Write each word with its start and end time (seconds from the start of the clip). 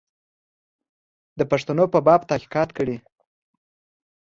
د 1.39 1.41
پښتنو 1.51 1.85
په 1.93 1.99
باب 2.07 2.21
تحقیقات 2.29 2.69
کړي. 2.77 2.97